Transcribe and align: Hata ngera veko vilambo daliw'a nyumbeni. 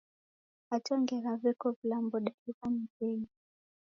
Hata 0.69 0.93
ngera 1.01 1.31
veko 1.43 1.67
vilambo 1.79 2.15
daliw'a 2.25 2.67
nyumbeni. 2.73 3.27